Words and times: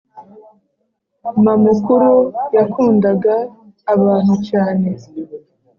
Mamukuru 1.43 2.13
yakundaga 2.57 3.35
abantu 3.93 4.33
cyane 4.47 4.89